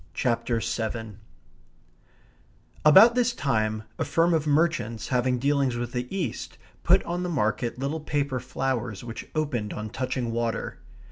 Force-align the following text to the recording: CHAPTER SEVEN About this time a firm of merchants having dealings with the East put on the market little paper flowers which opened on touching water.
CHAPTER 0.15 0.59
SEVEN 0.59 1.19
About 2.83 3.13
this 3.13 3.33
time 3.35 3.83
a 3.99 4.03
firm 4.03 4.33
of 4.33 4.47
merchants 4.47 5.09
having 5.09 5.37
dealings 5.37 5.75
with 5.75 5.91
the 5.91 6.07
East 6.09 6.57
put 6.81 7.03
on 7.03 7.21
the 7.21 7.29
market 7.29 7.77
little 7.77 7.99
paper 7.99 8.39
flowers 8.39 9.03
which 9.03 9.29
opened 9.35 9.73
on 9.73 9.91
touching 9.91 10.31
water. 10.31 10.79